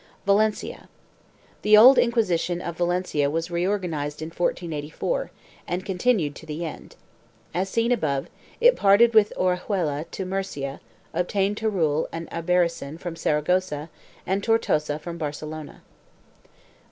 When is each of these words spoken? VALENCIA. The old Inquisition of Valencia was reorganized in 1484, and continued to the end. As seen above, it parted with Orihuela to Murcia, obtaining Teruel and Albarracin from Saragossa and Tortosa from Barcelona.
VALENCIA. 0.25 0.89
The 1.61 1.77
old 1.77 1.99
Inquisition 1.99 2.59
of 2.59 2.75
Valencia 2.79 3.29
was 3.29 3.51
reorganized 3.51 4.19
in 4.23 4.29
1484, 4.29 5.29
and 5.67 5.85
continued 5.85 6.33
to 6.37 6.47
the 6.47 6.65
end. 6.65 6.95
As 7.53 7.69
seen 7.69 7.91
above, 7.91 8.25
it 8.59 8.75
parted 8.75 9.13
with 9.13 9.31
Orihuela 9.37 10.09
to 10.09 10.25
Murcia, 10.25 10.81
obtaining 11.13 11.53
Teruel 11.53 12.07
and 12.11 12.27
Albarracin 12.31 12.97
from 12.99 13.15
Saragossa 13.15 13.91
and 14.25 14.43
Tortosa 14.43 14.97
from 14.97 15.19
Barcelona. 15.19 15.83